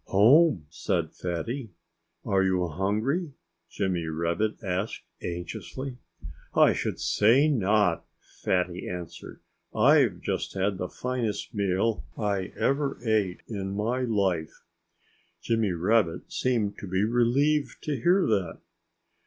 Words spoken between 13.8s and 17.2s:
life." Jimmy Rabbit seemed to be